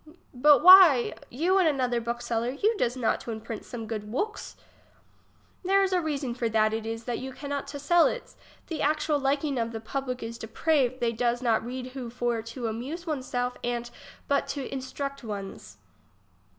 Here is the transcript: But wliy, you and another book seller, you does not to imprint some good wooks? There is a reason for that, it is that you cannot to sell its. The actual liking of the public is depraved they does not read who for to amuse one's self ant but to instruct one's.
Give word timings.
But 0.33 0.63
wliy, 0.63 1.15
you 1.29 1.59
and 1.59 1.67
another 1.67 2.01
book 2.01 2.23
seller, 2.23 2.49
you 2.49 2.75
does 2.75 2.97
not 2.97 3.21
to 3.21 3.31
imprint 3.31 3.63
some 3.65 3.85
good 3.85 4.11
wooks? 4.11 4.55
There 5.63 5.83
is 5.83 5.93
a 5.93 6.01
reason 6.01 6.33
for 6.33 6.49
that, 6.49 6.73
it 6.73 6.87
is 6.87 7.03
that 7.03 7.19
you 7.19 7.31
cannot 7.31 7.67
to 7.67 7.77
sell 7.77 8.07
its. 8.07 8.35
The 8.65 8.81
actual 8.81 9.19
liking 9.19 9.59
of 9.59 9.73
the 9.73 9.79
public 9.79 10.23
is 10.23 10.39
depraved 10.39 11.01
they 11.01 11.11
does 11.11 11.43
not 11.43 11.63
read 11.63 11.89
who 11.91 12.09
for 12.09 12.41
to 12.41 12.65
amuse 12.67 13.05
one's 13.05 13.27
self 13.27 13.57
ant 13.63 13.91
but 14.27 14.47
to 14.47 14.73
instruct 14.73 15.23
one's. 15.23 15.77